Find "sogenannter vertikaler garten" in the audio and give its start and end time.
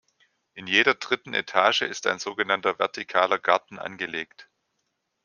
2.17-3.77